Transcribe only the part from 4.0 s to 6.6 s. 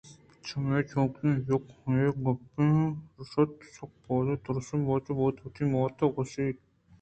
باز تُرس آماچ بُوتءُ وتی ماتءَگوٛ شت ئے